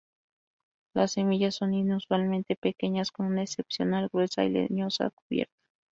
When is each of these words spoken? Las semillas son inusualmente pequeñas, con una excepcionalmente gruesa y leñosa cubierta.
Las 0.95 1.11
semillas 1.11 1.53
son 1.53 1.75
inusualmente 1.75 2.55
pequeñas, 2.55 3.11
con 3.11 3.27
una 3.27 3.43
excepcionalmente 3.43 4.09
gruesa 4.11 4.43
y 4.43 4.49
leñosa 4.49 5.11
cubierta. 5.11 5.53